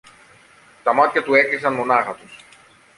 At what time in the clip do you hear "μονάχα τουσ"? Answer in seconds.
1.73-2.43